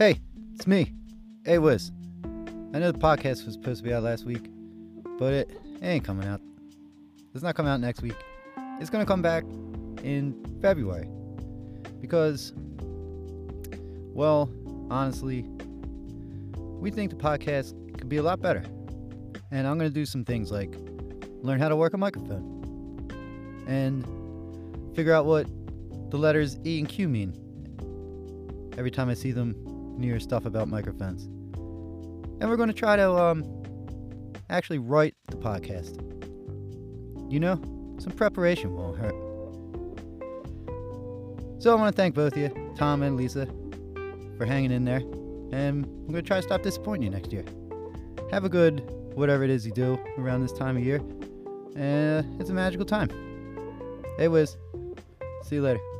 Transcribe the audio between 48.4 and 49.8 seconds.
a good whatever it is you